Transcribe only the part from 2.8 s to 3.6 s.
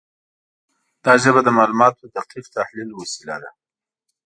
وسیله ده.